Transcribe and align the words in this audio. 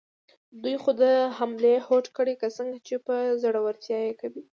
دوی 0.61 0.75
خو 0.83 0.91
د 1.01 1.03
حملې 1.37 1.75
هوډ 1.85 2.05
کړی، 2.17 2.33
که 2.41 2.47
څنګه، 2.57 2.77
چې 2.87 2.95
په 3.05 3.15
زړورتیا 3.41 3.99
یې 4.05 4.13
کوي؟ 4.21 4.43